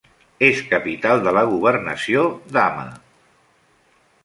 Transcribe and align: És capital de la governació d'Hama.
És 0.45 0.61
capital 0.71 1.21
de 1.27 1.33
la 1.37 1.43
governació 1.51 2.25
d'Hama. 2.57 2.89